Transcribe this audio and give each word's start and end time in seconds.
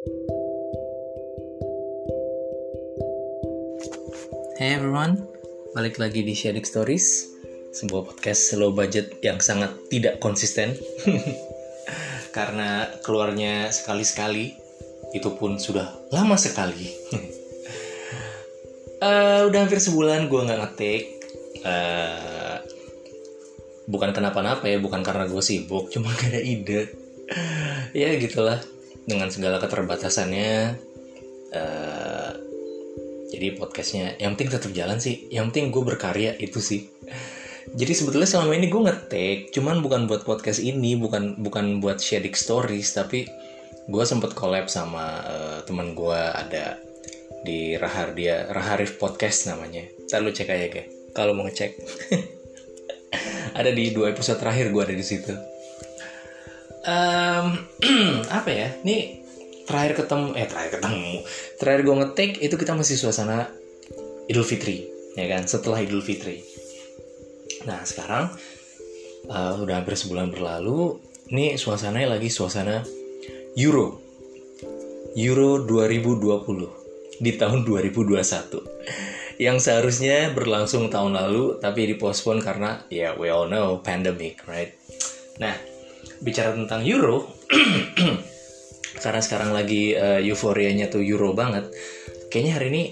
Hey 0.00 0.08
everyone, 4.80 5.28
balik 5.76 6.00
lagi 6.00 6.24
di 6.24 6.32
Shadik 6.32 6.64
Stories, 6.64 7.28
sebuah 7.76 8.08
podcast 8.08 8.56
low 8.56 8.72
budget 8.72 9.20
yang 9.20 9.44
sangat 9.44 9.76
tidak 9.92 10.16
konsisten 10.16 10.72
karena 12.36 12.88
keluarnya 13.04 13.68
sekali-sekali, 13.68 14.56
itu 15.12 15.28
pun 15.36 15.60
sudah 15.60 15.92
lama 16.16 16.40
sekali. 16.40 16.88
uh, 19.04 19.44
udah 19.52 19.58
hampir 19.68 19.84
sebulan 19.84 20.32
gue 20.32 20.40
nggak 20.48 20.60
ngetik, 20.64 21.04
uh, 21.68 22.56
bukan 23.84 24.16
kenapa-napa 24.16 24.64
ya, 24.64 24.80
bukan 24.80 25.04
karena 25.04 25.28
gue 25.28 25.44
sibuk, 25.44 25.92
cuma 25.92 26.08
gak 26.16 26.32
ada 26.32 26.40
ide. 26.40 26.88
ya 27.92 28.16
gitulah, 28.16 28.64
dengan 29.10 29.26
segala 29.34 29.58
keterbatasannya. 29.58 30.78
Uh, 31.50 32.30
jadi 33.34 33.58
podcastnya 33.58 34.14
yang 34.22 34.38
penting 34.38 34.54
tetap 34.54 34.70
jalan 34.70 35.02
sih 35.02 35.26
yang 35.34 35.50
penting 35.50 35.74
gue 35.74 35.82
berkarya 35.82 36.38
itu 36.38 36.62
sih. 36.62 36.86
Jadi 37.70 37.92
sebetulnya 37.94 38.26
selama 38.26 38.54
ini 38.54 38.70
gue 38.70 38.82
ngetek 38.82 39.38
cuman 39.54 39.82
bukan 39.82 40.06
buat 40.06 40.22
podcast 40.22 40.62
ini 40.62 40.94
bukan 40.98 41.38
bukan 41.42 41.82
buat 41.82 41.98
sharing 41.98 42.34
stories 42.34 42.94
tapi 42.94 43.26
gue 43.90 44.04
sempet 44.06 44.34
collab 44.34 44.70
sama 44.70 45.22
uh, 45.26 45.58
teman 45.66 45.94
gue 45.94 46.18
ada 46.18 46.78
di 47.42 47.74
Rahardia 47.74 48.50
Raharif 48.50 48.98
podcast 48.98 49.50
namanya. 49.50 49.86
Ntar 50.06 50.22
lu 50.22 50.30
cek 50.30 50.50
aja 50.50 50.66
guys 50.70 50.90
kalau 51.14 51.34
mau 51.34 51.46
ngecek. 51.46 51.74
Ada 53.50 53.74
di 53.74 53.90
dua 53.90 54.14
episode 54.14 54.38
terakhir 54.38 54.70
gue 54.70 54.82
ada 54.86 54.94
di 54.94 55.02
situ 55.02 55.34
um, 56.84 57.46
apa 58.38 58.50
ya? 58.50 58.68
Ini 58.84 59.20
terakhir 59.66 60.04
ketemu 60.04 60.34
eh 60.36 60.46
terakhir 60.48 60.70
ketemu. 60.80 61.14
Terakhir 61.60 61.80
gue 61.86 61.96
ngetik 62.02 62.30
itu 62.42 62.54
kita 62.56 62.72
masih 62.74 62.96
suasana 62.98 63.48
Idul 64.30 64.46
Fitri 64.46 64.86
ya 65.18 65.26
kan? 65.30 65.46
Setelah 65.46 65.82
Idul 65.82 66.02
Fitri. 66.04 66.42
Nah 67.66 67.82
sekarang 67.84 68.32
uh, 69.28 69.54
udah 69.60 69.82
hampir 69.82 69.98
sebulan 69.98 70.32
berlalu 70.32 70.98
ini 71.30 71.54
suasananya 71.54 72.18
lagi 72.18 72.30
suasana 72.32 72.82
Euro. 73.58 74.00
Euro 75.18 75.66
2020 75.66 77.18
di 77.20 77.32
tahun 77.34 77.66
2021 77.66 79.40
yang 79.40 79.56
seharusnya 79.56 80.30
berlangsung 80.36 80.92
tahun 80.92 81.16
lalu 81.16 81.58
tapi 81.58 81.88
dipospon 81.96 82.44
karena 82.44 82.84
ya 82.92 83.16
we 83.16 83.32
all 83.32 83.48
know 83.48 83.80
pandemic 83.80 84.40
right? 84.44 84.76
Nah 85.40 85.56
bicara 86.20 86.52
tentang 86.52 86.84
Euro 86.84 87.28
karena 89.04 89.20
sekarang 89.24 89.56
lagi 89.56 89.96
uh, 89.96 90.20
euforianya 90.20 90.92
tuh 90.92 91.00
Euro 91.00 91.32
banget 91.32 91.72
kayaknya 92.28 92.52
hari 92.56 92.66
ini 92.72 92.84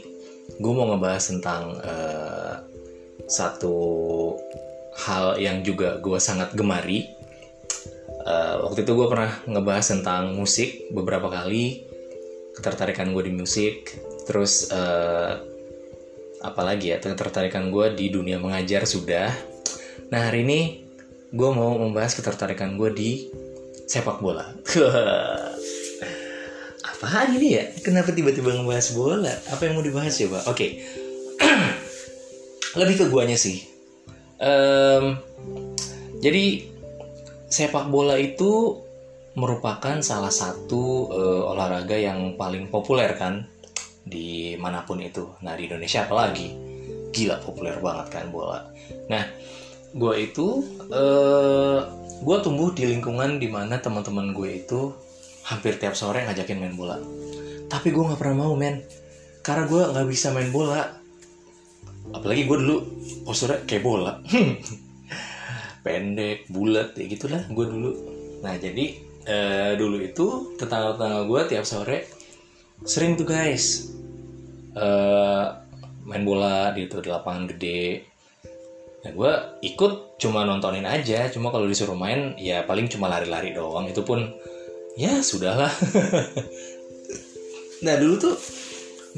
gue 0.57 0.73
mau 0.73 0.89
ngebahas 0.91 1.25
tentang 1.29 1.77
uh, 1.79 2.55
satu 3.29 3.77
hal 4.99 5.37
yang 5.39 5.61
juga 5.63 6.01
gue 6.01 6.17
sangat 6.19 6.57
gemari. 6.57 7.07
Uh, 8.29 8.67
waktu 8.67 8.85
itu 8.85 8.93
gue 8.93 9.09
pernah 9.09 9.33
ngebahas 9.49 9.87
tentang 9.89 10.37
musik 10.37 10.91
beberapa 10.93 11.33
kali 11.33 11.87
ketertarikan 12.53 13.15
gue 13.15 13.25
di 13.25 13.33
musik 13.33 13.95
terus 14.27 14.69
uh, 14.75 15.39
apalagi 16.43 16.93
ya 16.93 16.99
ketertarikan 17.01 17.71
gue 17.71 17.95
di 17.95 18.11
dunia 18.13 18.37
mengajar 18.37 18.85
sudah. 18.85 19.33
Nah 20.13 20.29
hari 20.29 20.45
ini 20.45 20.61
gue 21.29 21.51
mau 21.53 21.77
membahas 21.77 22.17
ketertarikan 22.17 22.81
gue 22.81 22.91
di 22.93 23.11
sepak 23.89 24.21
bola 24.21 24.49
apaan 26.99 27.31
ini 27.39 27.49
ya? 27.55 27.65
Kenapa 27.79 28.11
tiba-tiba 28.11 28.59
ngebahas 28.59 28.91
bola? 28.99 29.31
Apa 29.55 29.71
yang 29.71 29.79
mau 29.79 29.87
dibahas 29.87 30.19
ya, 30.19 30.27
Pak? 30.27 30.51
Oke. 30.51 30.59
Okay. 30.59 30.71
Lebih 32.81 32.95
ke 32.99 33.07
guanya 33.07 33.39
sih. 33.39 33.63
Um, 34.43 35.23
jadi 36.19 36.67
sepak 37.47 37.87
bola 37.87 38.19
itu 38.19 38.83
merupakan 39.39 40.03
salah 40.03 40.35
satu 40.35 41.07
uh, 41.15 41.43
olahraga 41.55 41.95
yang 41.95 42.35
paling 42.35 42.67
populer 42.67 43.15
kan 43.15 43.47
di 44.03 44.59
mana 44.59 44.83
pun 44.83 44.99
itu. 44.99 45.39
Nah 45.47 45.55
di 45.55 45.71
Indonesia 45.71 46.03
apalagi 46.03 46.51
gila 47.15 47.39
populer 47.39 47.79
banget 47.79 48.07
kan 48.11 48.27
bola. 48.35 48.67
Nah 49.07 49.23
gue 49.95 50.15
itu 50.21 50.65
uh, 50.93 51.81
gue 52.21 52.37
tumbuh 52.45 52.75
di 52.75 52.85
lingkungan 52.89 53.41
di 53.41 53.49
mana 53.49 53.81
teman-teman 53.81 54.37
gue 54.37 54.61
itu 54.65 54.93
hampir 55.49 55.81
tiap 55.81 55.97
sore 55.97 56.27
ngajakin 56.29 56.61
main 56.61 56.77
bola. 56.77 57.01
Tapi 57.69 57.93
gue 57.93 58.05
nggak 58.05 58.21
pernah 58.21 58.45
mau 58.45 58.55
men. 58.59 58.85
Karena 59.41 59.65
gue 59.65 59.83
nggak 59.95 60.09
bisa 60.09 60.33
main 60.35 60.53
bola. 60.53 60.85
Apalagi 62.13 62.45
gue 62.45 62.57
dulu 62.59 62.77
posturnya 63.25 63.65
kayak 63.65 63.85
bola. 63.85 64.21
Pendek 65.85 66.51
bulat 66.53 66.93
ya 66.99 67.05
gitulah 67.09 67.43
gue 67.49 67.67
dulu. 67.69 67.91
Nah 68.45 68.55
jadi 68.61 69.09
eh, 69.29 69.73
dulu 69.77 70.01
itu 70.01 70.57
tetangga-tetangga 70.57 71.21
gue 71.29 71.41
tiap 71.53 71.65
sore 71.69 72.09
sering 72.83 73.19
tuh 73.19 73.29
guys 73.29 73.93
eh, 74.73 75.47
main 76.09 76.25
bola 76.25 76.73
di 76.73 76.89
itu 76.89 77.05
di 77.05 77.13
lapangan 77.13 77.45
gede 77.53 78.08
nah 78.99 79.11
gue 79.15 79.33
ikut 79.63 80.19
cuma 80.19 80.43
nontonin 80.43 80.85
aja. 80.85 81.31
Cuma 81.31 81.55
kalau 81.55 81.71
disuruh 81.71 81.95
main 81.95 82.35
ya 82.37 82.67
paling 82.67 82.91
cuma 82.91 83.07
lari-lari 83.07 83.55
doang. 83.55 83.87
Itu 83.87 84.03
pun 84.03 84.35
ya 84.99 85.23
sudahlah. 85.23 85.71
Nah 87.79 87.95
dulu 87.95 88.15
tuh 88.19 88.35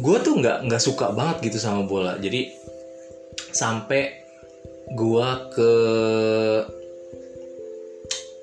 gue 0.00 0.16
tuh 0.20 0.34
nggak 0.36 0.68
nggak 0.68 0.82
suka 0.82 1.16
banget 1.16 1.48
gitu 1.48 1.58
sama 1.60 1.84
bola. 1.88 2.20
Jadi 2.20 2.52
sampai 3.50 4.20
gue 4.92 5.28
ke 5.54 5.72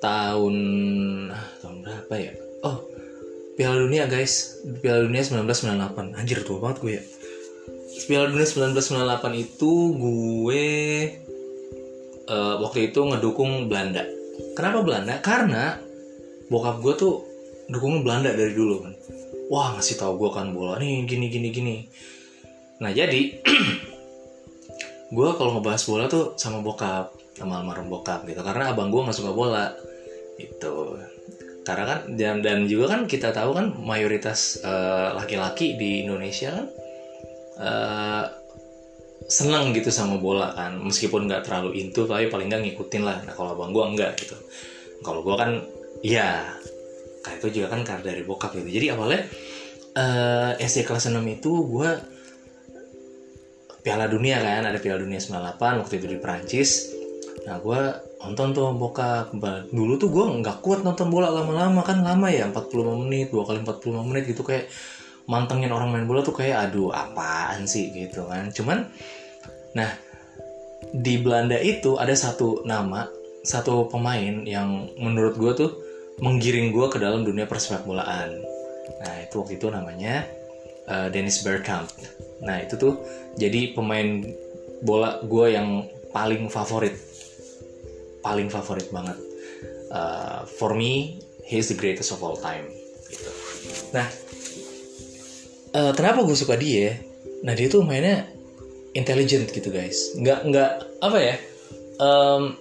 tahun 0.02 0.56
tahun 1.62 1.76
berapa 1.86 2.14
ya? 2.18 2.32
Oh 2.66 2.82
Piala 3.54 3.78
Dunia 3.78 4.10
guys. 4.10 4.62
Piala 4.82 5.06
Dunia 5.06 5.22
1998 5.22 6.18
anjir 6.18 6.42
tua 6.42 6.58
banget 6.62 6.78
gue 6.82 6.92
ya. 6.98 7.02
Piala 8.06 8.26
Dunia 8.30 8.46
1998 8.46 9.44
itu 9.44 9.72
gue 9.98 10.66
uh, 12.28 12.54
waktu 12.62 12.92
itu 12.92 13.00
ngedukung 13.02 13.66
Belanda. 13.66 14.04
Kenapa 14.54 14.84
Belanda? 14.84 15.14
Karena 15.18 15.74
bokap 16.52 16.80
gue 16.84 16.94
tuh 16.94 17.14
dukungnya 17.68 18.04
Belanda 18.04 18.30
dari 18.36 18.52
dulu 18.54 18.84
kan. 18.84 18.94
Wah 19.48 19.76
ngasih 19.76 19.96
tahu 19.96 20.20
gue 20.20 20.30
kan 20.32 20.52
bola 20.52 20.76
nih 20.78 21.08
gini 21.08 21.26
gini 21.32 21.48
gini. 21.48 21.76
Nah 22.84 22.92
jadi 22.92 23.42
gue 25.16 25.28
kalau 25.34 25.58
ngebahas 25.58 25.82
bola 25.88 26.04
tuh 26.06 26.36
sama 26.36 26.60
bokap 26.60 27.16
sama 27.34 27.60
almarhum 27.60 27.88
bokap 27.88 28.28
gitu. 28.28 28.40
Karena 28.44 28.76
abang 28.76 28.92
gue 28.92 29.00
nggak 29.00 29.16
suka 29.16 29.32
bola 29.32 29.72
itu 30.38 30.74
karena 31.66 31.84
kan 31.84 32.00
dan 32.16 32.40
dan 32.40 32.64
juga 32.64 32.96
kan 32.96 33.04
kita 33.04 33.28
tahu 33.28 33.52
kan 33.52 33.76
mayoritas 33.76 34.64
uh, 34.64 35.12
laki-laki 35.12 35.76
di 35.76 36.00
Indonesia 36.08 36.48
kan 36.56 36.66
uh, 37.60 38.24
seneng 39.26 39.74
gitu 39.74 39.90
sama 39.90 40.22
bola 40.22 40.54
kan. 40.54 40.78
Meskipun 40.78 41.26
nggak 41.26 41.50
terlalu 41.50 41.82
into 41.82 42.06
tapi 42.06 42.30
paling 42.30 42.46
nggak 42.46 42.62
ngikutin 42.62 43.02
lah. 43.02 43.18
Nah 43.26 43.34
kalau 43.34 43.58
abang 43.58 43.74
gue 43.74 43.84
enggak 43.84 44.14
gitu. 44.22 44.38
Kalau 45.02 45.26
gue 45.26 45.34
kan 45.34 45.50
Iya, 45.98 46.54
kayak 47.26 47.38
itu 47.42 47.62
juga 47.62 47.74
kan 47.74 47.82
karena 47.82 48.02
dari 48.06 48.22
bokap 48.22 48.54
gitu. 48.54 48.70
Jadi 48.70 48.86
awalnya 48.94 49.22
uh, 49.98 50.52
SD 50.54 50.86
kelas 50.86 51.10
6 51.10 51.18
itu 51.26 51.50
gue 51.66 51.90
Piala 53.82 54.06
Dunia 54.06 54.38
kan, 54.38 54.62
ada 54.68 54.78
Piala 54.78 55.02
Dunia 55.02 55.18
98 55.18 55.82
waktu 55.82 55.94
itu 55.98 56.06
di 56.06 56.18
Perancis. 56.22 56.70
Nah 57.50 57.58
gue 57.58 57.80
nonton 58.22 58.54
tuh 58.54 58.70
bokap. 58.78 59.34
Dulu 59.74 59.98
tuh 59.98 60.10
gue 60.10 60.24
nggak 60.38 60.62
kuat 60.62 60.86
nonton 60.86 61.10
bola 61.10 61.34
lama-lama 61.34 61.82
kan. 61.82 61.98
Lama 61.98 62.30
ya 62.30 62.46
45 62.46 63.02
menit, 63.06 63.34
dua 63.34 63.42
kali 63.42 63.58
45 63.66 64.06
menit 64.06 64.24
gitu. 64.30 64.46
Kayak 64.46 64.70
mantengin 65.28 65.70
orang 65.70 65.92
main 65.92 66.08
bola 66.08 66.24
tuh 66.24 66.34
kayak 66.34 66.72
aduh 66.72 66.90
apaan 66.90 67.68
sih 67.68 67.92
gitu 67.92 68.24
kan. 68.26 68.48
Cuman 68.48 68.88
nah 69.76 69.92
di 70.88 71.20
Belanda 71.20 71.60
itu 71.60 72.00
ada 72.00 72.16
satu 72.16 72.64
nama, 72.64 73.04
satu 73.44 73.92
pemain 73.92 74.42
yang 74.48 74.88
menurut 74.96 75.36
gue 75.36 75.52
tuh 75.52 75.70
menggiring 76.24 76.72
gue 76.72 76.86
ke 76.88 76.98
dalam 76.98 77.22
dunia 77.22 77.44
persepak 77.44 77.84
bolaan. 77.84 78.40
Nah 79.04 79.14
itu 79.22 79.44
waktu 79.44 79.60
itu 79.60 79.68
namanya 79.68 80.24
uh, 80.88 81.12
Dennis 81.12 81.44
Bergkamp. 81.44 81.92
Nah 82.40 82.64
itu 82.64 82.80
tuh 82.80 82.96
jadi 83.36 83.76
pemain 83.76 84.24
bola 84.80 85.20
gue 85.22 85.52
yang 85.52 85.84
paling 86.10 86.48
favorit, 86.48 86.96
paling 88.24 88.48
favorit 88.48 88.88
banget. 88.88 89.18
Uh, 89.92 90.44
for 90.56 90.72
me, 90.72 91.20
he's 91.44 91.68
the 91.68 91.76
greatest 91.76 92.16
of 92.16 92.24
all 92.24 92.36
time. 92.36 92.64
Gitu. 93.12 93.30
Nah 93.92 94.08
uh, 95.78 95.92
kenapa 95.94 96.26
gue 96.26 96.34
suka 96.34 96.58
dia? 96.58 96.98
Nah 97.46 97.54
dia 97.54 97.70
tuh 97.70 97.86
mainnya 97.86 98.26
intelligent 98.98 99.46
gitu 99.54 99.70
guys. 99.70 100.18
Nggak 100.18 100.40
nggak 100.50 100.70
apa 100.98 101.18
ya? 101.22 101.36
Um, 102.02 102.58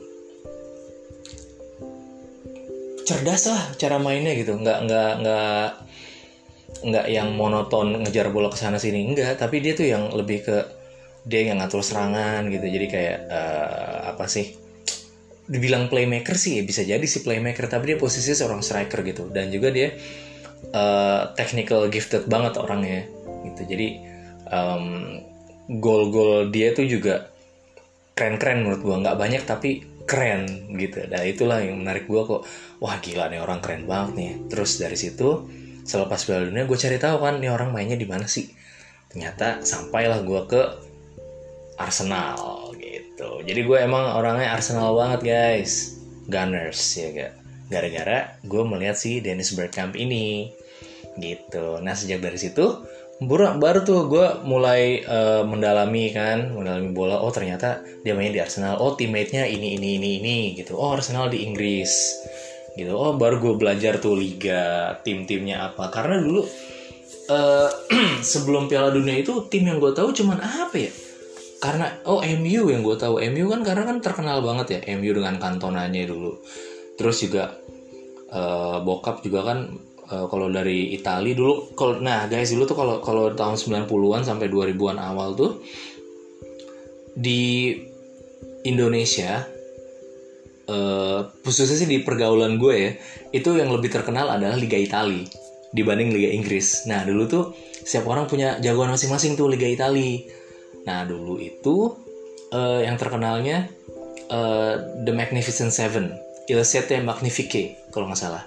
cerdas 3.07 3.47
lah 3.47 3.63
cara 3.79 3.97
mainnya 4.03 4.35
gitu 4.35 4.59
nggak 4.59 4.83
nggak 4.83 5.11
nggak 5.23 5.67
nggak 6.91 7.05
yang 7.07 7.31
monoton 7.39 8.03
ngejar 8.03 8.27
bola 8.35 8.51
ke 8.51 8.59
sana 8.59 8.75
sini 8.75 9.07
enggak 9.07 9.39
tapi 9.39 9.63
dia 9.63 9.73
tuh 9.79 9.87
yang 9.87 10.11
lebih 10.11 10.43
ke 10.43 10.57
dia 11.23 11.47
yang 11.47 11.63
ngatur 11.63 11.79
serangan 11.79 12.51
gitu 12.51 12.67
jadi 12.67 12.87
kayak 12.91 13.17
uh, 13.31 13.97
apa 14.11 14.27
sih 14.27 14.59
dibilang 15.47 15.87
playmaker 15.87 16.35
sih 16.35 16.59
ya 16.59 16.63
bisa 16.67 16.83
jadi 16.83 17.03
si 17.07 17.23
playmaker 17.23 17.71
tapi 17.71 17.95
dia 17.95 17.97
posisinya 17.97 18.35
seorang 18.35 18.59
striker 18.59 18.99
gitu 19.07 19.31
dan 19.31 19.47
juga 19.47 19.71
dia 19.71 19.95
technical 21.36 21.88
gifted 21.88 22.27
banget 22.27 22.57
orangnya. 22.59 23.07
Gitu. 23.45 23.62
Jadi 23.68 23.88
um, 24.50 24.86
gol-gol 25.81 26.50
dia 26.51 26.71
tuh 26.71 26.88
juga 26.88 27.30
keren-keren 28.18 28.65
menurut 28.65 28.81
gua. 28.83 28.95
Nggak 29.01 29.18
banyak 29.18 29.44
tapi 29.45 29.86
keren 30.07 30.74
gitu. 30.75 31.06
Dan 31.07 31.21
itulah 31.27 31.59
yang 31.63 31.81
menarik 31.81 32.07
gua 32.07 32.25
kok. 32.25 32.42
Wah 32.83 32.98
gila 33.01 33.30
nih 33.31 33.42
orang 33.42 33.59
keren 33.59 33.89
banget 33.89 34.12
nih. 34.15 34.31
Terus 34.51 34.80
dari 34.80 34.98
situ 34.98 35.50
selepas 35.88 36.19
Piala 36.27 36.51
Dunia 36.51 36.68
gue 36.68 36.75
cari 36.75 37.00
tahu 37.00 37.24
kan 37.24 37.39
nih 37.39 37.48
orang 37.48 37.71
mainnya 37.71 37.95
di 37.95 38.03
mana 38.03 38.27
sih? 38.27 38.51
Ternyata 39.07 39.63
sampailah 39.63 40.19
gue 40.27 40.42
ke 40.51 40.62
Arsenal 41.80 42.75
gitu. 42.75 43.39
Jadi 43.48 43.62
gue 43.63 43.77
emang 43.80 44.19
orangnya 44.19 44.51
Arsenal 44.51 44.92
banget 44.94 45.24
guys. 45.24 45.95
Gunners 46.27 46.83
ya 47.00 47.07
gak 47.15 47.33
gara-gara 47.67 48.39
gue 48.43 48.63
melihat 48.63 48.95
si 48.95 49.19
Dennis 49.19 49.53
Bergkamp 49.53 49.93
ini. 49.99 50.51
Gitu. 51.19 51.79
Nah 51.83 51.93
sejak 51.93 52.23
dari 52.23 52.39
situ 52.39 52.83
baru, 53.17 53.57
baru 53.57 53.79
tuh 53.81 54.05
gue 54.07 54.27
mulai 54.45 55.01
uh, 55.03 55.41
mendalami 55.41 56.13
kan 56.13 56.53
mendalami 56.53 56.93
bola 56.93 57.17
oh 57.17 57.33
ternyata 57.33 57.81
dia 58.01 58.15
main 58.15 58.31
di 58.31 58.39
Arsenal. 58.39 58.79
Oh 58.79 58.95
teammate-nya 58.95 59.45
ini 59.45 59.75
ini 59.75 59.99
ini 59.99 60.09
ini 60.23 60.37
gitu. 60.55 60.79
Oh 60.79 60.95
Arsenal 60.95 61.27
di 61.27 61.43
Inggris. 61.43 62.23
Gitu. 62.77 62.93
Oh 62.93 63.17
baru 63.17 63.41
gue 63.41 63.53
belajar 63.59 63.99
tuh 63.99 64.15
liga 64.15 64.95
tim-timnya 65.03 65.73
apa. 65.73 65.91
Karena 65.91 66.21
dulu 66.23 66.45
uh, 67.33 67.69
sebelum 68.31 68.71
Piala 68.71 68.93
Dunia 68.93 69.19
itu 69.19 69.43
tim 69.51 69.67
yang 69.67 69.81
gue 69.81 69.91
tahu 69.91 70.13
cuman 70.13 70.39
apa 70.39 70.77
ya? 70.77 70.91
Karena 71.57 71.89
oh 72.05 72.21
MU 72.21 72.69
yang 72.69 72.85
gue 72.85 72.95
tahu. 72.95 73.17
MU 73.33 73.49
kan 73.49 73.65
karena 73.65 73.83
kan 73.89 73.97
terkenal 73.97 74.45
banget 74.45 74.77
ya 74.77 74.79
MU 75.01 75.11
dengan 75.11 75.41
kantonanya 75.41 76.05
dulu 76.05 76.37
terus 76.97 77.21
juga 77.21 77.55
uh, 78.33 78.81
bokap 78.81 79.21
juga 79.21 79.53
kan 79.53 79.59
uh, 80.11 80.25
kalau 80.27 80.49
dari 80.49 80.91
Italia 80.97 81.38
dulu 81.38 81.77
kalau 81.77 82.01
nah 82.01 82.25
guys 82.25 82.51
dulu 82.51 82.63
tuh 82.65 82.77
kalau 82.77 82.95
kalau 82.99 83.31
tahun 83.31 83.55
90-an 83.55 84.25
sampai 84.25 84.49
2000-an 84.49 84.97
awal 84.97 85.38
tuh 85.38 85.61
di 87.17 87.73
Indonesia 88.65 89.45
uh, 90.67 91.21
khususnya 91.45 91.77
sih 91.79 91.89
di 91.89 91.97
pergaulan 92.03 92.59
gue 92.59 92.75
ya 92.75 92.91
itu 93.31 93.50
yang 93.55 93.71
lebih 93.71 93.93
terkenal 93.93 94.27
adalah 94.33 94.57
Liga 94.59 94.75
Italia 94.75 95.25
dibanding 95.71 96.15
Liga 96.15 96.31
Inggris. 96.31 96.88
Nah 96.88 97.03
dulu 97.03 97.23
tuh 97.27 97.43
setiap 97.83 98.07
orang 98.07 98.27
punya 98.27 98.59
jagoan 98.63 98.91
masing-masing 98.91 99.35
tuh 99.35 99.51
Liga 99.51 99.67
Italia. 99.67 100.23
Nah 100.88 101.03
dulu 101.03 101.39
itu 101.39 101.95
uh, 102.55 102.79
yang 102.83 102.95
terkenalnya 102.95 103.67
uh, 104.31 105.03
The 105.03 105.11
Magnificent 105.11 105.75
Seven, 105.75 106.15
Il 106.47 106.59
Sette 106.63 106.99
Magnifique 107.03 107.91
kalau 107.91 108.07
nggak 108.07 108.19
salah 108.19 108.44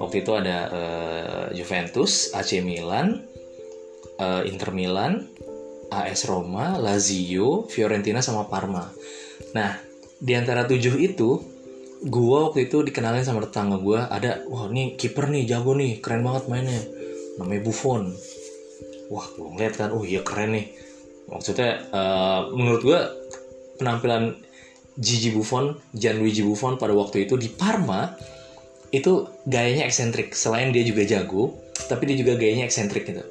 waktu 0.00 0.24
itu 0.24 0.32
ada 0.32 0.58
uh, 0.70 1.46
Juventus, 1.52 2.32
AC 2.32 2.58
Milan, 2.64 3.20
uh, 4.18 4.42
Inter 4.46 4.72
Milan, 4.72 5.28
AS 5.92 6.24
Roma, 6.24 6.80
Lazio, 6.80 7.68
Fiorentina 7.68 8.24
sama 8.24 8.48
Parma. 8.48 8.88
Nah, 9.52 9.76
di 10.16 10.32
antara 10.32 10.64
tujuh 10.64 10.96
itu, 10.96 11.38
gua 12.08 12.50
waktu 12.50 12.70
itu 12.70 12.80
dikenalin 12.82 13.22
sama 13.26 13.44
tetangga 13.44 13.76
gua 13.78 14.08
ada, 14.08 14.42
wah 14.48 14.66
ini 14.72 14.96
kiper 14.96 15.28
nih 15.28 15.44
jago 15.46 15.76
nih, 15.76 16.00
keren 16.00 16.24
banget 16.24 16.48
mainnya, 16.48 16.80
namanya 17.36 17.62
Buffon. 17.62 18.10
Wah, 19.12 19.26
gua 19.36 19.48
ngeliat 19.52 19.74
kan, 19.76 19.92
oh 19.92 20.02
iya 20.02 20.24
keren 20.24 20.56
nih. 20.56 20.66
Maksudnya, 21.28 21.86
uh, 21.92 22.50
menurut 22.56 22.82
gua 22.82 23.00
penampilan 23.76 24.40
Gigi 24.98 25.32
Buffon, 25.32 25.72
Gianluigi 25.96 26.44
Buffon 26.44 26.76
pada 26.76 26.92
waktu 26.92 27.24
itu 27.24 27.40
di 27.40 27.48
Parma 27.48 28.12
itu 28.92 29.24
gayanya 29.48 29.88
eksentrik. 29.88 30.36
Selain 30.36 30.68
dia 30.68 30.84
juga 30.84 31.08
jago 31.08 31.56
tapi 31.88 32.12
dia 32.12 32.16
juga 32.20 32.36
gayanya 32.36 32.68
eksentrik 32.68 33.08
gitu. 33.08 33.24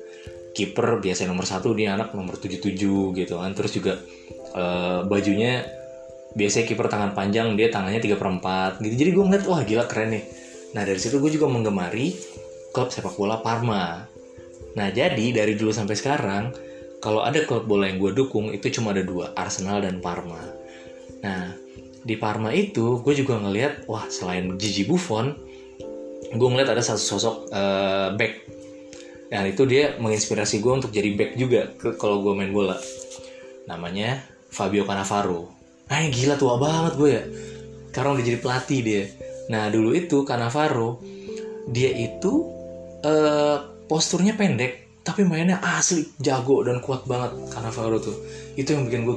Kiper 0.51 0.99
biasa 0.99 1.29
nomor 1.29 1.45
satu 1.45 1.71
dia 1.77 1.93
anak 1.93 2.17
nomor 2.17 2.41
77 2.41 2.73
gitu 3.13 3.35
kan. 3.37 3.51
Terus 3.53 3.71
juga 3.77 3.93
uh, 4.57 5.05
bajunya 5.05 5.61
biasanya 6.33 6.65
kiper 6.65 6.87
tangan 6.89 7.11
panjang 7.13 7.53
dia 7.53 7.69
tangannya 7.69 8.01
3 8.01 8.17
per 8.17 8.27
4 8.81 8.81
gitu. 8.81 8.95
Jadi 8.97 9.09
gue 9.13 9.23
ngeliat 9.23 9.45
wah 9.45 9.61
gila 9.61 9.85
keren 9.85 10.17
nih. 10.17 10.23
Nah 10.73 10.81
dari 10.81 10.97
situ 10.97 11.21
gue 11.21 11.29
juga 11.29 11.45
menggemari 11.45 12.17
klub 12.73 12.89
sepak 12.89 13.13
bola 13.13 13.37
Parma. 13.45 14.01
Nah 14.73 14.87
jadi 14.89 15.29
dari 15.29 15.53
dulu 15.53 15.69
sampai 15.69 15.93
sekarang 15.93 16.43
kalau 17.05 17.21
ada 17.21 17.45
klub 17.45 17.69
bola 17.69 17.85
yang 17.85 18.01
gue 18.01 18.17
dukung 18.17 18.49
itu 18.49 18.81
cuma 18.81 18.97
ada 18.97 19.05
dua 19.05 19.37
Arsenal 19.37 19.85
dan 19.85 20.01
Parma 20.01 20.60
nah 21.21 21.53
di 22.01 22.17
Parma 22.17 22.49
itu 22.49 22.97
gue 23.05 23.13
juga 23.13 23.37
ngeliat 23.37 23.85
wah 23.85 24.09
selain 24.09 24.57
Gigi 24.57 24.89
Buffon 24.89 25.37
gue 26.31 26.47
ngeliat 26.47 26.71
ada 26.71 26.83
satu 26.83 27.01
sosok 27.01 27.35
uh, 27.51 28.09
back. 28.15 28.33
Dan 29.31 29.47
itu 29.47 29.63
dia 29.63 29.95
menginspirasi 29.95 30.59
gue 30.59 30.71
untuk 30.71 30.91
jadi 30.91 31.07
back 31.15 31.31
juga 31.39 31.71
ke 31.75 31.95
kalau 31.95 32.19
gue 32.23 32.33
main 32.35 32.51
bola. 32.51 32.75
Namanya 33.67 34.23
Fabio 34.51 34.83
Cannavaro. 34.83 35.51
Nah 35.87 35.95
ini 36.03 36.11
gila 36.11 36.35
tua 36.35 36.55
banget 36.59 36.93
gue 36.99 37.09
ya. 37.11 37.23
Sekarang 37.91 38.15
udah 38.15 38.25
jadi 38.27 38.39
pelatih 38.39 38.79
dia. 38.83 39.03
Nah 39.51 39.67
dulu 39.71 39.95
itu 39.95 40.23
Cannavaro 40.27 40.99
dia 41.71 41.91
itu 41.95 42.47
uh, 43.03 43.57
posturnya 43.87 44.35
pendek 44.35 45.03
tapi 45.03 45.25
mainnya 45.25 45.57
asli 45.63 46.05
jago 46.21 46.61
dan 46.63 46.79
kuat 46.83 47.07
banget 47.07 47.35
Cannavaro 47.51 47.99
tuh. 48.03 48.15
Itu 48.55 48.75
yang 48.75 48.87
bikin 48.87 49.07
gue 49.07 49.15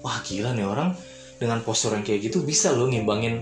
wah 0.00 0.24
gila 0.24 0.56
nih 0.56 0.64
orang 0.64 0.96
dengan 1.40 1.64
postur 1.64 1.96
yang 1.96 2.04
kayak 2.04 2.28
gitu 2.28 2.44
bisa 2.44 2.76
loh 2.76 2.86
ngimbangin 2.86 3.40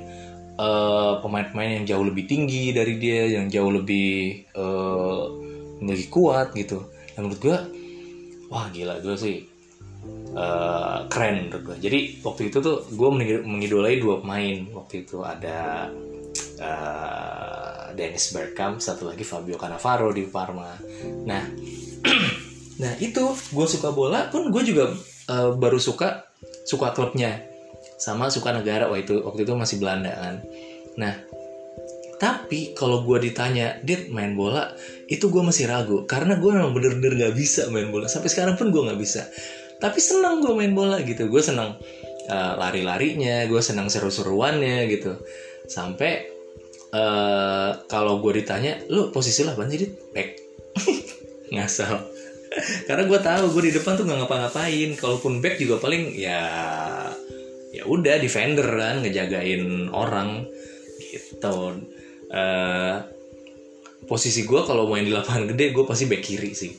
pemain 0.58 1.18
pemain-pemain 1.22 1.70
yang 1.82 1.84
jauh 1.86 2.04
lebih 2.06 2.26
tinggi 2.26 2.74
dari 2.74 2.98
dia, 2.98 3.30
yang 3.38 3.46
jauh 3.46 3.70
lebih 3.70 4.42
uh, 4.58 5.30
lebih 5.78 6.06
kuat 6.10 6.50
gitu. 6.58 6.82
Dan 7.14 7.30
menurut 7.30 7.38
gue, 7.38 7.58
wah 8.50 8.66
gila 8.74 8.98
gue 8.98 9.14
sih 9.14 9.46
uh, 10.34 11.06
keren 11.06 11.46
menurut 11.46 11.62
gue. 11.62 11.76
Jadi 11.86 11.98
waktu 12.26 12.50
itu 12.50 12.58
tuh 12.58 12.90
gue 12.90 13.08
mengidolai 13.46 14.02
dua 14.02 14.18
pemain. 14.18 14.66
Waktu 14.74 15.06
itu 15.06 15.22
ada 15.22 15.90
uh, 16.58 17.94
Dennis 17.94 18.34
Bergkamp, 18.34 18.82
satu 18.82 19.14
lagi 19.14 19.22
Fabio 19.22 19.54
Cannavaro 19.54 20.10
di 20.10 20.26
Parma. 20.26 20.74
Nah, 21.22 21.42
nah 22.82 22.93
itu 22.98 23.31
gue 23.31 23.67
suka 23.70 23.94
bola 23.94 24.26
pun 24.26 24.50
gue 24.50 24.62
juga 24.67 24.90
uh, 25.31 25.55
baru 25.55 25.78
suka 25.78 26.26
suka 26.67 26.90
klubnya 26.94 27.57
sama 27.98 28.31
suka 28.31 28.55
negara 28.55 28.86
waktu 28.86 29.05
itu 29.05 29.14
waktu 29.26 29.43
itu 29.44 29.52
masih 29.58 29.76
Belanda 29.82 30.14
kan. 30.14 30.34
Nah 30.96 31.14
tapi 32.19 32.74
kalau 32.74 33.06
gue 33.06 33.31
ditanya 33.31 33.78
dia 33.86 34.10
main 34.10 34.34
bola? 34.34 34.74
Itu 35.06 35.31
gue 35.31 35.38
masih 35.38 35.70
ragu 35.70 36.02
karena 36.02 36.34
gue 36.34 36.50
memang 36.50 36.74
bener-bener 36.74 37.14
gak 37.14 37.34
bisa 37.38 37.70
main 37.70 37.94
bola. 37.94 38.10
Sampai 38.10 38.26
sekarang 38.26 38.58
pun 38.58 38.74
gue 38.74 38.82
nggak 38.82 38.98
bisa. 38.98 39.22
Tapi 39.78 40.02
senang 40.02 40.43
gue 40.43 40.50
main 40.50 40.74
bola 40.74 40.98
gitu. 41.06 41.31
Gue 41.31 41.38
senang 41.38 41.78
uh, 42.26 42.52
lari-larinya 42.58 43.46
gue 43.46 43.62
senang 43.62 43.86
seru-seruannya 43.86 44.90
gitu. 44.90 45.14
Sampai 45.70 46.26
uh, 46.90 47.86
kalau 47.86 48.19
gue 48.19 48.43
ditanya 48.43 48.82
lu 48.90 49.14
posisi 49.14 49.46
lah 49.46 49.55
apa 49.55 49.70
sih 49.70 49.86
back. 50.10 50.31
Ngasal. 51.55 52.02
Karena 52.90 53.06
gue 53.06 53.19
tahu 53.22 53.44
gue 53.55 53.62
di 53.70 53.72
depan 53.78 53.94
tuh 53.94 54.02
nggak 54.02 54.26
ngapa-ngapain. 54.26 54.90
Kalaupun 54.98 55.38
back 55.38 55.62
juga 55.62 55.78
paling 55.78 56.19
ya 56.19 56.43
ya 57.72 57.84
udah 57.84 58.17
defender 58.17 58.65
kan 58.65 59.05
ngejagain 59.05 59.93
orang 59.93 60.48
gitu. 60.98 61.84
Uh, 62.29 63.01
posisi 64.05 64.44
gue 64.44 64.60
kalau 64.65 64.89
main 64.89 65.05
di 65.05 65.13
lapangan 65.13 65.53
gede 65.53 65.77
gue 65.77 65.84
pasti 65.84 66.05
back 66.08 66.22
kiri 66.25 66.53
sih 66.56 66.72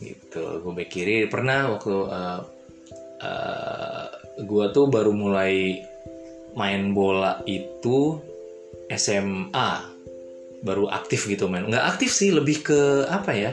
gitu. 0.00 0.60
Gue 0.64 0.72
back 0.72 0.90
kiri. 0.92 1.28
Pernah 1.28 1.76
waktu 1.76 1.96
uh, 1.96 2.08
eh, 2.08 2.40
uh, 3.22 4.06
eh, 4.08 4.08
gue 4.42 4.64
tuh 4.72 4.86
baru 4.88 5.12
mulai 5.12 5.84
main 6.52 6.92
bola 6.92 7.40
itu 7.48 8.20
SMA 8.92 9.70
baru 10.62 10.88
aktif 10.88 11.28
gitu 11.28 11.48
main. 11.48 11.68
Nggak 11.68 11.96
aktif 11.96 12.10
sih 12.12 12.32
lebih 12.32 12.64
ke 12.64 13.08
apa 13.08 13.32
ya? 13.32 13.52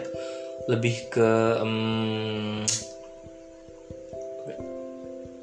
Lebih 0.69 0.95
ke 1.09 1.29
um, 1.59 2.63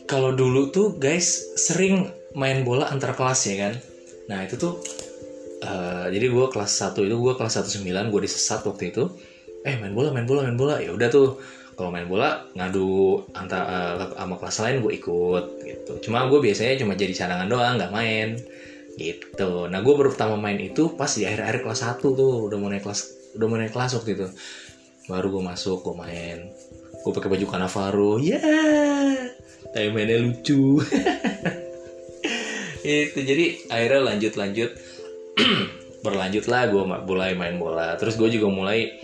kalau 0.06 0.30
dulu 0.32 0.70
tuh 0.70 0.94
guys 0.96 1.58
sering 1.58 2.10
main 2.38 2.62
bola 2.62 2.88
antar 2.88 3.12
kelas 3.12 3.40
ya 3.50 3.56
kan? 3.68 3.74
Nah 4.30 4.46
itu 4.46 4.54
tuh 4.54 4.78
uh, 5.66 6.06
jadi 6.08 6.30
gue 6.30 6.46
kelas 6.50 6.70
1 6.94 6.94
itu 7.02 7.16
gue 7.18 7.34
kelas 7.34 7.54
19 7.66 7.82
gue 8.14 8.20
disesat 8.22 8.62
waktu 8.62 8.94
itu. 8.94 9.10
Eh 9.66 9.74
main 9.82 9.92
bola 9.92 10.14
main 10.14 10.24
bola 10.24 10.46
main 10.46 10.54
bola. 10.56 10.78
Ya 10.78 10.94
udah 10.94 11.10
tuh 11.10 11.42
kalau 11.74 11.90
main 11.92 12.06
bola 12.06 12.46
ngadu 12.54 13.20
antar 13.34 13.62
uh, 13.66 13.94
sama 14.14 14.34
kelas 14.38 14.56
lain 14.62 14.76
gue 14.86 14.92
ikut 14.94 15.44
gitu. 15.66 15.92
Cuma 16.08 16.30
gue 16.30 16.38
biasanya 16.38 16.80
cuma 16.80 16.94
jadi 16.94 17.12
cadangan 17.12 17.50
doang 17.50 17.74
nggak 17.76 17.92
main 17.92 18.38
gitu. 18.96 19.66
Nah 19.66 19.82
gue 19.82 19.94
baru 19.98 20.14
pertama 20.14 20.38
main 20.38 20.56
itu 20.62 20.94
pas 20.94 21.10
di 21.10 21.26
akhir-akhir 21.26 21.66
kelas 21.66 21.80
1 21.98 22.00
tuh 22.00 22.32
udah 22.46 22.56
mau 22.56 22.70
naik 22.70 22.86
kelas 22.86 23.34
udah 23.36 23.46
mulai 23.50 23.68
kelas 23.68 23.98
waktu 23.98 24.14
itu. 24.14 24.26
Baru 25.10 25.34
gue 25.34 25.42
masuk 25.42 25.82
gue 25.82 25.94
main. 25.98 26.46
Gue 27.02 27.12
pakai 27.14 27.30
baju 27.30 27.46
Cannavaro 27.46 28.18
ya 28.18 28.38
yeah! 28.38 29.45
Mainnya 29.92 30.20
lucu. 30.20 30.80
Itu 32.86 33.20
jadi 33.20 33.68
akhirnya 33.68 34.02
lanjut 34.14 34.32
lanjut. 34.38 34.70
Berlanjut 36.04 36.44
lah 36.46 36.70
gue 36.70 36.82
mulai 37.04 37.34
main 37.34 37.58
bola. 37.58 37.98
Terus 37.98 38.16
gue 38.16 38.30
juga 38.30 38.48
mulai 38.48 38.94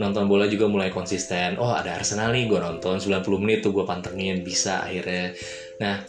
nonton 0.00 0.24
bola 0.30 0.48
juga 0.48 0.70
mulai 0.70 0.88
konsisten. 0.88 1.60
Oh 1.60 1.68
ada 1.68 2.00
Arsenal 2.00 2.32
nih 2.32 2.48
gue 2.48 2.56
nonton 2.56 3.02
90 3.02 3.42
menit 3.42 3.60
tuh 3.60 3.76
gue 3.76 3.84
pantengin 3.84 4.40
bisa 4.40 4.86
akhirnya. 4.86 5.36
Nah 5.82 6.00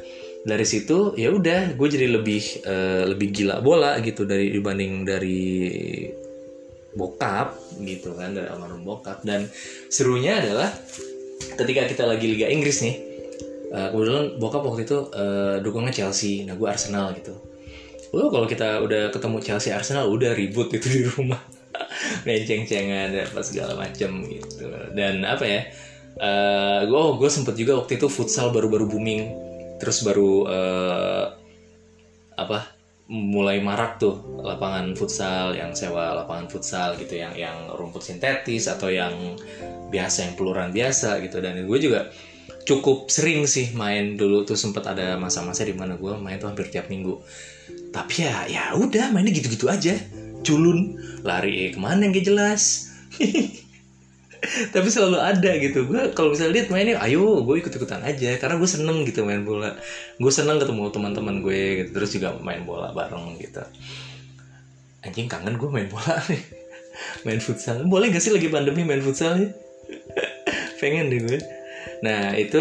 dari 0.44 0.66
situ 0.68 1.16
ya 1.16 1.32
udah 1.32 1.76
gue 1.76 1.88
jadi 1.88 2.08
lebih 2.12 2.44
uh, 2.68 3.04
lebih 3.12 3.28
gila 3.32 3.64
bola 3.64 3.96
gitu 4.04 4.28
dari 4.28 4.52
dibanding 4.52 5.08
dari 5.08 5.44
bokap 6.94 7.58
gitu 7.82 8.14
kan 8.14 8.38
dari 8.38 8.48
almarhum 8.48 8.86
bokap. 8.86 9.26
Dan 9.26 9.50
serunya 9.90 10.40
adalah 10.40 10.70
ketika 11.58 11.90
kita 11.90 12.04
lagi 12.08 12.30
Liga 12.30 12.48
Inggris 12.48 12.86
nih 12.86 13.13
uh, 13.74 13.88
kebetulan 13.90 14.38
bokap 14.38 14.62
waktu 14.64 14.86
itu 14.86 14.98
uh, 15.12 15.58
dukungnya 15.60 15.92
Chelsea. 15.92 16.46
Nah 16.46 16.54
gue 16.54 16.68
Arsenal 16.70 17.12
gitu. 17.18 17.34
Lo 18.14 18.30
kalau 18.30 18.46
kita 18.46 18.80
udah 18.86 19.10
ketemu 19.10 19.38
Chelsea 19.42 19.74
Arsenal 19.74 20.06
udah 20.08 20.38
ribut 20.38 20.70
itu 20.70 20.88
di 20.88 21.02
rumah. 21.10 21.42
Main 22.26 22.46
ceng-cengan 22.46 23.10
dan 23.10 23.26
apa 23.26 23.42
segala 23.42 23.74
macam 23.74 24.22
gitu. 24.30 24.70
Dan 24.94 25.26
apa 25.26 25.44
ya 25.44 25.62
uh, 26.22 26.86
gue 26.86 27.02
gue 27.18 27.30
sempet 27.34 27.58
juga 27.58 27.82
waktu 27.82 27.98
itu 27.98 28.06
futsal 28.08 28.54
baru-baru 28.54 28.86
booming. 28.86 29.24
Terus 29.82 30.06
baru 30.06 30.46
uh, 30.46 31.26
apa 32.38 32.72
mulai 33.10 33.60
marak 33.60 34.00
tuh 34.00 34.16
lapangan 34.42 34.96
futsal 34.96 35.54
yang 35.54 35.76
sewa 35.76 36.24
lapangan 36.24 36.48
futsal 36.48 36.96
gitu 36.96 37.20
yang 37.20 37.36
yang 37.36 37.68
rumput 37.76 38.00
sintetis 38.00 38.72
atau 38.72 38.88
yang 38.88 39.36
biasa 39.92 40.30
yang 40.30 40.34
peluran 40.38 40.70
biasa 40.70 41.20
gitu. 41.26 41.42
Dan 41.42 41.66
gue 41.66 41.80
juga 41.82 42.14
cukup 42.64 43.12
sering 43.12 43.46
sih 43.46 43.76
main. 43.76 44.16
Dulu 44.16 44.48
tuh 44.48 44.58
sempet 44.58 44.84
ada 44.88 45.20
masa-masa 45.20 45.68
di 45.68 45.76
mana 45.76 46.00
gue 46.00 46.14
main 46.20 46.40
tuh 46.40 46.50
hampir 46.50 46.72
tiap 46.72 46.88
minggu. 46.88 47.20
Tapi 47.94 48.14
ya 48.26 48.48
ya 48.50 48.64
udah 48.76 49.12
mainnya 49.14 49.32
gitu-gitu 49.36 49.70
aja. 49.70 49.96
Culun 50.44 51.00
lari 51.24 51.68
eh, 51.68 51.72
ke 51.72 51.80
mana 51.80 52.08
yang 52.08 52.16
gak 52.16 52.28
jelas. 52.28 52.92
Tapi 54.74 54.88
selalu 54.92 55.24
ada 55.24 55.52
gitu. 55.56 55.88
Gue 55.88 56.12
kalau 56.12 56.36
misalnya 56.36 56.60
lihat 56.60 56.68
mainnya 56.68 57.00
ayo 57.00 57.44
gue 57.44 57.56
ikut 57.64 57.72
ikutan 57.72 58.04
aja. 58.04 58.36
Karena 58.40 58.56
gue 58.60 58.70
seneng 58.70 59.08
gitu 59.08 59.24
main 59.24 59.44
bola. 59.48 59.76
Gue 60.20 60.32
seneng 60.32 60.60
ketemu 60.60 60.92
teman-teman 60.92 61.40
gue 61.40 61.62
gitu. 61.84 61.90
Terus 61.96 62.10
juga 62.16 62.36
main 62.44 62.68
bola 62.68 62.92
bareng 62.92 63.40
gitu. 63.40 63.64
Anjing 65.04 65.28
kangen 65.32 65.56
gue 65.56 65.70
main 65.70 65.88
bola 65.88 66.20
nih. 66.32 66.44
Main 67.26 67.42
futsal. 67.42 67.90
Boleh 67.90 68.14
gak 68.14 68.22
sih 68.22 68.30
lagi 68.30 68.54
pandemi 68.54 68.86
main 68.86 69.02
futsal 69.02 69.34
nih? 69.42 69.50
Pengen 70.80 71.10
deh 71.10 71.26
gue 71.26 71.42
nah 72.04 72.36
itu 72.36 72.60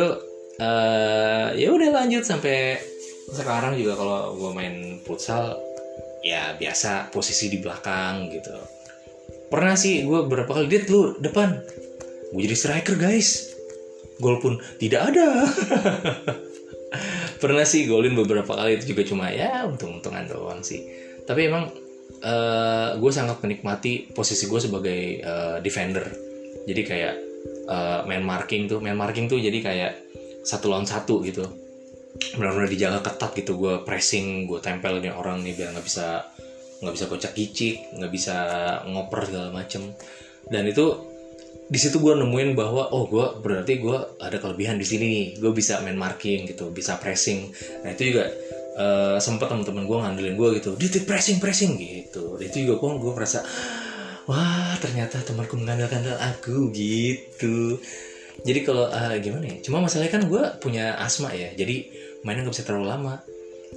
uh, 0.62 1.50
ya 1.58 1.68
udah 1.74 1.90
lanjut 1.90 2.22
sampai 2.22 2.78
sekarang 3.32 3.74
juga 3.74 3.98
kalau 3.98 4.38
gue 4.38 4.50
main 4.54 4.76
futsal 5.02 5.58
ya 6.22 6.54
biasa 6.54 7.10
posisi 7.10 7.50
di 7.50 7.58
belakang 7.58 8.30
gitu. 8.30 8.54
Pernah 9.50 9.74
sih 9.76 10.06
gue 10.06 10.20
berapa 10.28 10.48
kali 10.48 10.66
lihat 10.70 10.86
lu 10.88 11.18
depan. 11.18 11.60
Gue 12.32 12.40
jadi 12.46 12.56
striker 12.56 12.96
guys. 12.96 13.52
Gol 14.22 14.38
pun 14.38 14.56
tidak 14.78 15.12
ada. 15.12 15.44
Pernah 17.42 17.66
sih 17.66 17.90
golin 17.90 18.14
beberapa 18.14 18.54
kali 18.54 18.78
itu 18.78 18.94
juga 18.94 19.02
cuma 19.02 19.26
ya 19.34 19.66
untung-untungan 19.66 20.30
doang 20.30 20.62
sih. 20.62 20.86
Tapi 21.26 21.50
emang 21.50 21.74
uh, 22.22 22.30
eh, 22.30 22.90
gue 23.02 23.12
sangat 23.12 23.42
menikmati 23.42 24.14
posisi 24.14 24.46
gue 24.46 24.60
sebagai 24.62 25.00
uh, 25.26 25.56
defender. 25.58 26.06
Jadi 26.68 26.82
kayak 26.86 27.14
uh, 27.68 28.02
main 28.08 28.22
marking 28.22 28.66
tuh 28.66 28.78
main 28.82 28.96
marking 28.96 29.26
tuh 29.30 29.38
jadi 29.38 29.58
kayak 29.62 29.92
satu 30.42 30.70
lawan 30.70 30.86
satu 30.86 31.22
gitu. 31.22 31.46
Benar-benar 32.36 32.68
dijaga 32.68 32.98
ketat 33.00 33.32
gitu 33.38 33.56
gue 33.56 33.74
pressing 33.88 34.44
gue 34.46 34.60
tempel 34.60 35.00
nih 35.00 35.14
orang 35.14 35.40
nih 35.40 35.56
biar 35.56 35.72
nggak 35.72 35.86
bisa 35.86 36.28
nggak 36.82 36.94
bisa 36.98 37.06
kocak 37.06 37.32
gicik 37.38 37.76
nggak 37.94 38.12
bisa 38.12 38.36
ngoper 38.86 39.26
segala 39.26 39.48
macem. 39.54 39.94
Dan 40.50 40.68
itu 40.68 41.10
di 41.72 41.78
situ 41.80 42.02
gue 42.04 42.12
nemuin 42.12 42.52
bahwa 42.52 42.92
oh 42.92 43.08
gue 43.08 43.40
berarti 43.40 43.80
gue 43.80 43.96
ada 44.20 44.36
kelebihan 44.36 44.76
di 44.76 44.86
sini 44.86 45.04
nih. 45.08 45.26
Gue 45.40 45.52
bisa 45.54 45.80
main 45.80 45.96
marking 45.96 46.44
gitu 46.50 46.68
bisa 46.68 46.98
pressing. 47.00 47.48
Nah 47.86 47.96
itu 47.96 48.12
juga 48.12 48.28
uh, 48.76 49.16
sempet 49.16 49.48
teman-teman 49.48 49.88
gue 49.88 49.98
ngandelin 50.04 50.36
gue 50.36 50.48
gitu 50.60 50.70
di 50.76 50.88
pressing 51.06 51.40
pressing 51.40 51.78
gitu. 51.80 52.36
Itu 52.42 52.66
juga 52.66 52.82
gue 52.82 52.90
gue 52.98 53.12
merasa 53.14 53.40
wah 54.26 54.74
ternyata 54.78 55.18
temanku 55.22 55.56
mengandalkan 55.58 56.06
aku 56.18 56.70
gitu. 56.70 57.78
Jadi 58.42 58.60
kalau 58.64 58.88
uh, 58.88 59.14
gimana 59.18 59.46
ya? 59.46 59.60
Cuma 59.62 59.80
masalahnya 59.82 60.12
kan 60.14 60.24
gue 60.26 60.42
punya 60.62 60.94
asma 60.98 61.34
ya 61.34 61.52
jadi 61.54 61.86
mainnya 62.24 62.42
nggak 62.46 62.54
bisa 62.54 62.64
terlalu 62.66 62.86
lama. 62.90 63.20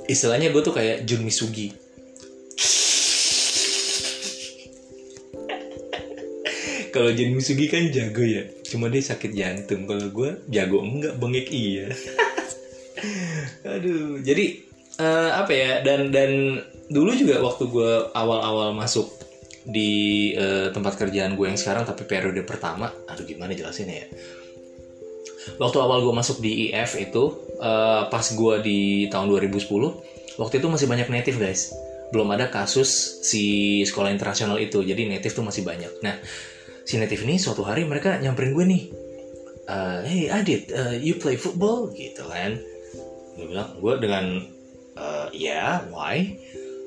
Istilahnya 0.05 0.51
gue 0.51 0.61
tuh 0.61 0.73
kayak 0.75 1.05
Jun 1.07 1.23
Misugi. 1.25 1.71
Kalau 6.93 7.11
Jin 7.11 7.35
Musugi 7.35 7.67
kan 7.67 7.91
jago 7.91 8.23
ya 8.23 8.47
cuma 8.65 8.89
dia 8.91 9.01
sakit 9.03 9.31
jantung. 9.35 9.87
Kalau 9.89 10.09
gue 10.13 10.29
jago 10.49 10.81
enggak 10.81 11.17
bengek 11.19 11.51
iya. 11.51 11.89
Aduh 13.75 14.19
jadi 14.23 14.63
uh, 15.01 15.31
apa 15.43 15.51
ya? 15.51 15.81
Dan 15.83 16.11
dan 16.13 16.61
dulu 16.85 17.17
juga 17.17 17.41
waktu 17.41 17.65
gue 17.65 18.13
awal-awal 18.13 18.77
masuk 18.77 19.14
di 19.65 20.31
uh, 20.37 20.69
tempat 20.69 20.93
kerjaan 20.95 21.33
gue 21.33 21.49
yang 21.49 21.57
sekarang 21.57 21.89
tapi 21.89 22.05
periode 22.05 22.45
pertama 22.45 22.93
aduh 23.09 23.25
gimana 23.25 23.57
jelasin 23.57 23.89
ya? 23.89 24.05
Waktu 25.61 25.77
awal 25.77 26.01
gue 26.01 26.13
masuk 26.13 26.41
di 26.41 26.69
IF 26.69 26.97
itu 26.97 27.23
uh, 27.61 28.09
pas 28.09 28.25
gue 28.25 28.55
di 28.65 28.79
tahun 29.09 29.29
2010 29.29 29.65
waktu 30.41 30.55
itu 30.57 30.67
masih 30.69 30.87
banyak 30.89 31.07
native 31.09 31.37
guys. 31.37 31.73
Belum 32.13 32.29
ada 32.33 32.49
kasus 32.49 33.21
si 33.25 33.81
sekolah 33.85 34.13
internasional 34.13 34.61
itu 34.61 34.81
jadi 34.85 35.05
native 35.05 35.33
tuh 35.33 35.45
masih 35.45 35.65
banyak. 35.65 35.89
Nah 36.01 36.17
si 36.85 37.01
native 37.01 37.25
ini 37.25 37.41
suatu 37.41 37.65
hari 37.65 37.85
mereka 37.85 38.17
nyamperin 38.21 38.53
gue 38.53 38.65
nih. 38.65 38.83
Uh, 39.65 40.05
hey 40.05 40.29
Adit 40.29 40.69
uh, 40.69 40.93
you 40.93 41.17
play 41.17 41.37
football? 41.37 41.89
Gitu 41.93 42.21
kan. 42.25 42.57
Gue 43.37 43.45
bilang 43.49 43.69
gue 43.81 43.93
dengan 43.97 44.25
uh, 44.97 45.27
yeah 45.33 45.85
why 45.89 46.37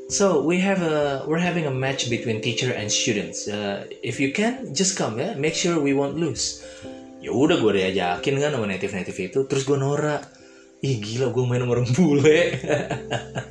so 0.09 0.41
we 0.41 0.57
have 0.59 0.81
a 0.81 1.23
we're 1.29 1.41
having 1.41 1.69
a 1.69 1.71
match 1.71 2.09
between 2.09 2.41
teacher 2.41 2.73
and 2.73 2.91
students. 2.91 3.47
Uh, 3.47 3.85
if 4.03 4.19
you 4.19 4.33
can 4.33 4.73
just 4.75 4.97
come 4.97 5.21
ya 5.21 5.37
make 5.37 5.53
sure 5.55 5.77
we 5.77 5.93
won't 5.93 6.17
lose. 6.17 6.65
Ya 7.21 7.35
udah 7.35 7.61
gue 7.61 7.77
diajakin 7.77 8.41
kan 8.41 8.51
sama 8.57 8.65
native 8.65 8.97
native 8.97 9.19
itu. 9.21 9.45
Terus 9.45 9.63
gue 9.69 9.77
norak. 9.77 10.25
Ih 10.81 10.97
gila 10.97 11.29
gue 11.29 11.45
main 11.45 11.63
orang 11.67 11.85
bule. 11.93 12.57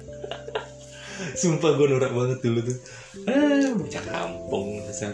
Sumpah 1.42 1.78
gue 1.78 1.88
norak 1.94 2.12
banget 2.12 2.40
dulu 2.42 2.60
tuh. 2.66 2.78
Ah 3.30 3.70
bocah 3.78 4.04
kampung 4.10 4.82
dasar 4.86 5.14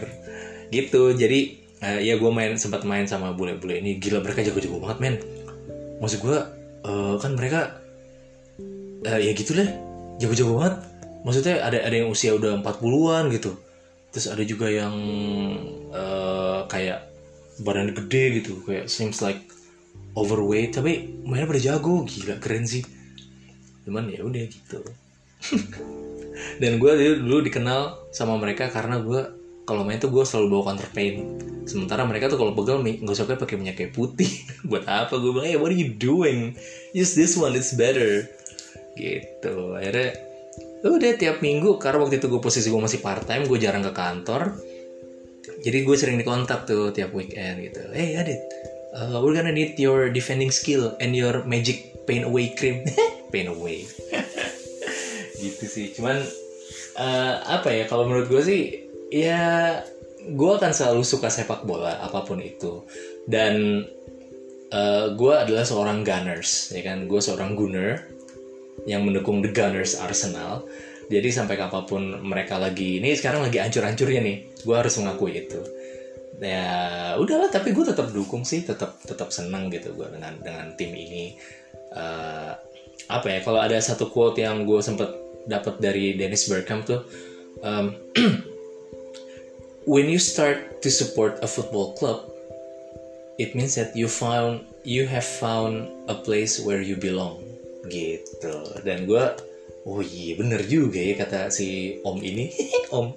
gitu 0.72 1.12
jadi 1.14 1.54
uh, 1.84 2.00
ya 2.00 2.16
gue 2.16 2.30
main 2.32 2.56
sempat 2.56 2.88
main 2.88 3.04
sama 3.04 3.36
bule-bule 3.36 3.84
ini. 3.84 4.00
Gila 4.00 4.24
mereka 4.24 4.40
jago-jago 4.40 4.80
banget 4.80 4.98
men. 5.02 5.14
Maksud 6.00 6.24
gue 6.24 6.38
uh, 6.88 7.14
kan 7.20 7.36
mereka 7.36 7.84
uh, 9.04 9.20
ya 9.20 9.36
gitu 9.36 9.52
deh 9.52 9.68
jago-jago 10.22 10.56
banget 10.56 10.74
maksudnya 11.24 11.64
ada 11.64 11.80
ada 11.80 11.96
yang 11.96 12.12
usia 12.12 12.36
udah 12.36 12.60
40-an 12.60 13.32
gitu. 13.34 13.56
Terus 14.14 14.30
ada 14.30 14.44
juga 14.46 14.70
yang 14.70 14.94
uh, 15.90 16.68
kayak 16.70 17.10
badan 17.64 17.90
gede 17.96 18.44
gitu. 18.44 18.62
Kayak 18.62 18.86
seems 18.86 19.18
like 19.24 19.42
overweight 20.14 20.76
tapi 20.76 21.18
mainnya 21.26 21.50
pada 21.50 21.58
jago. 21.58 22.06
Gila 22.06 22.38
keren 22.38 22.68
sih. 22.68 22.84
Cuman 23.88 24.12
ya 24.12 24.22
udah 24.22 24.44
gitu. 24.46 24.80
Dan 26.62 26.78
gue 26.78 26.92
dulu, 26.94 27.14
dulu 27.26 27.38
dikenal 27.46 28.10
sama 28.14 28.38
mereka 28.38 28.70
karena 28.70 29.02
gue 29.02 29.20
kalau 29.64 29.82
main 29.82 29.96
tuh 29.98 30.12
gue 30.12 30.22
selalu 30.28 30.60
bawa 30.60 30.62
counter 30.70 30.90
pain 30.92 31.24
sementara 31.64 32.04
mereka 32.04 32.28
tuh 32.28 32.36
kalau 32.36 32.52
pegel 32.52 32.84
nggak 32.84 33.16
suka 33.16 33.40
pakai 33.40 33.56
minyak 33.56 33.80
kayu 33.80 33.90
putih. 33.90 34.28
Buat 34.68 34.84
apa? 34.86 35.16
Gue 35.16 35.32
bilang 35.32 35.48
hey 35.48 35.56
what 35.56 35.72
are 35.72 35.78
you 35.78 35.90
doing? 35.96 36.54
Use 36.92 37.16
this 37.16 37.34
one 37.34 37.56
it's 37.56 37.72
better. 37.72 38.28
Gitu. 38.94 39.54
Akhirnya 39.74 40.33
udah 40.92 41.16
tiap 41.16 41.40
minggu 41.40 41.80
karena 41.80 42.04
waktu 42.04 42.20
itu 42.20 42.28
gue 42.28 42.40
posisi 42.42 42.68
gue 42.68 42.82
masih 42.82 43.00
part 43.00 43.24
time 43.24 43.48
gue 43.48 43.58
jarang 43.60 43.84
ke 43.84 43.92
kantor. 43.96 44.52
Jadi 45.64 45.78
gue 45.80 45.96
sering 45.96 46.20
dikontak 46.20 46.68
tuh 46.68 46.92
tiap 46.92 47.16
weekend 47.16 47.64
gitu. 47.64 47.80
Hey 47.92 48.20
Adit 48.20 48.40
uh, 48.94 49.18
we're 49.20 49.34
gonna 49.34 49.52
need 49.52 49.74
your 49.76 50.08
defending 50.08 50.54
skill 50.54 50.94
and 51.02 51.12
your 51.18 51.42
magic 51.44 52.06
pain 52.06 52.22
away 52.22 52.54
cream. 52.54 52.86
Pain 53.34 53.50
away. 53.50 53.82
Gitu 55.42 55.64
sih. 55.66 55.86
Cuman 55.90 56.22
uh, 56.94 57.34
apa 57.50 57.74
ya 57.74 57.90
kalau 57.90 58.06
menurut 58.06 58.30
gue 58.30 58.42
sih 58.46 58.62
ya 59.10 59.82
gue 60.22 60.52
akan 60.54 60.70
selalu 60.70 61.02
suka 61.02 61.26
sepak 61.26 61.66
bola 61.66 61.98
apa 61.98 62.22
pun 62.22 62.38
itu. 62.38 62.86
Dan 63.26 63.82
uh, 64.70 65.06
gue 65.18 65.34
adalah 65.34 65.66
seorang 65.66 66.06
Gunners 66.06 66.70
ya 66.70 66.86
kan? 66.86 67.10
Gue 67.10 67.18
seorang 67.18 67.58
Gunner 67.58 68.13
yang 68.84 69.04
mendukung 69.04 69.40
The 69.44 69.50
Gunners 69.52 70.00
Arsenal. 70.00 70.64
Jadi 71.08 71.28
sampai 71.28 71.60
apa 71.60 71.84
pun 71.84 72.24
mereka 72.24 72.56
lagi 72.56 73.00
ini 73.00 73.12
sekarang 73.12 73.44
lagi 73.44 73.60
ancur-ancurnya 73.60 74.20
nih. 74.24 74.36
Gue 74.64 74.76
harus 74.76 74.96
mengakui 74.96 75.36
itu. 75.36 75.60
Ya 76.40 77.14
udahlah 77.20 77.52
tapi 77.52 77.70
gue 77.76 77.84
tetap 77.86 78.10
dukung 78.10 78.42
sih 78.42 78.64
tetap 78.64 78.98
tetap 79.04 79.30
senang 79.30 79.68
gitu 79.68 79.92
gue 79.92 80.08
dengan 80.08 80.34
dengan 80.40 80.66
tim 80.74 80.90
ini. 80.92 81.36
Uh, 81.94 82.56
apa 83.08 83.26
ya 83.28 83.38
kalau 83.44 83.60
ada 83.60 83.76
satu 83.76 84.08
quote 84.08 84.40
yang 84.40 84.64
gue 84.64 84.80
sempet 84.80 85.12
dapat 85.44 85.76
dari 85.80 86.16
Dennis 86.16 86.48
Bergkamp 86.48 86.88
tuh 86.88 87.04
um, 87.60 87.92
when 89.92 90.08
you 90.08 90.16
start 90.16 90.80
to 90.80 90.88
support 90.88 91.36
a 91.44 91.48
football 91.48 91.92
club 91.92 92.24
it 93.36 93.52
means 93.52 93.76
that 93.76 93.92
you 93.92 94.08
found 94.08 94.64
you 94.88 95.04
have 95.04 95.24
found 95.24 95.84
a 96.08 96.16
place 96.16 96.56
where 96.56 96.80
you 96.80 96.96
belong 96.96 97.43
gitu. 97.88 98.54
Dan 98.82 99.04
gue 99.08 99.24
oh 99.84 100.00
iya 100.00 100.32
bener 100.40 100.64
juga 100.64 101.00
ya 101.00 101.14
kata 101.18 101.52
si 101.52 102.00
om 102.04 102.18
ini. 102.20 102.50
Om. 102.94 103.10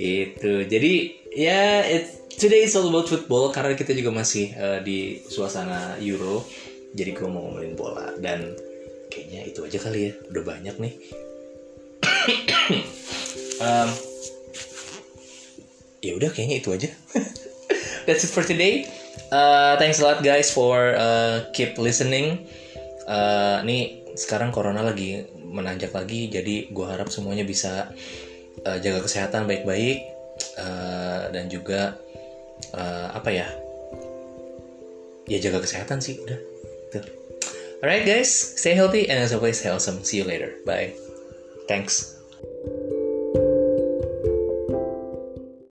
Itu. 0.00 0.66
Jadi 0.66 0.94
ya 1.32 1.84
it, 1.86 2.32
today 2.34 2.66
is 2.66 2.74
all 2.74 2.88
about 2.90 3.06
football 3.06 3.54
karena 3.54 3.78
kita 3.78 3.94
juga 3.94 4.10
masih 4.10 4.52
uh, 4.56 4.78
di 4.82 5.22
suasana 5.26 5.96
Euro. 6.02 6.44
Jadi 6.96 7.10
gue 7.12 7.28
mau 7.28 7.44
ngomongin 7.46 7.76
bola 7.76 8.16
dan 8.18 8.56
kayaknya 9.12 9.40
itu 9.46 9.60
aja 9.62 9.78
kali 9.78 10.10
ya. 10.10 10.12
Udah 10.32 10.42
banyak 10.44 10.76
nih. 10.80 10.94
Um, 13.56 13.88
ya 16.04 16.12
udah 16.12 16.28
kayaknya 16.28 16.60
itu 16.60 16.68
aja. 16.76 16.90
That's 18.06 18.28
it 18.28 18.32
for 18.36 18.44
today. 18.44 18.84
Uh, 19.32 19.80
thanks 19.80 19.98
a 19.98 20.04
lot 20.04 20.20
guys 20.20 20.52
for 20.52 20.92
uh, 20.92 21.48
keep 21.56 21.80
listening 21.80 22.46
uh, 23.06 23.62
nih 23.62 24.14
sekarang 24.16 24.50
corona 24.50 24.82
lagi 24.82 25.24
menanjak 25.38 25.92
lagi 25.92 26.28
jadi 26.28 26.68
gue 26.72 26.86
harap 26.86 27.08
semuanya 27.08 27.44
bisa 27.46 27.90
uh, 28.64 28.78
jaga 28.82 29.04
kesehatan 29.04 29.46
baik-baik 29.46 30.04
uh, 30.58 31.30
dan 31.30 31.46
juga 31.46 31.96
uh, 32.74 33.08
apa 33.14 33.30
ya 33.32 33.48
ya 35.26 35.38
jaga 35.42 35.58
kesehatan 35.62 35.98
sih 35.98 36.22
udah. 36.22 36.38
Tuh 36.94 37.04
alright 37.82 38.06
guys 38.08 38.30
stay 38.32 38.72
healthy 38.72 39.06
and 39.10 39.20
as 39.20 39.34
always 39.36 39.60
stay 39.60 39.68
awesome 39.68 40.00
see 40.02 40.22
you 40.22 40.26
later. 40.26 40.56
Bye. 40.64 40.96
Thanks 41.66 42.15